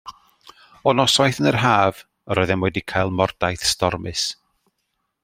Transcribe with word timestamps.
O 0.89 0.93
noswaith 0.99 1.39
yn 1.43 1.49
yr 1.51 1.59
haf, 1.65 1.99
yr 2.31 2.41
oeddem 2.45 2.65
wedi 2.67 2.85
cael 2.93 3.15
mordaith 3.21 3.67
stormus. 3.73 4.25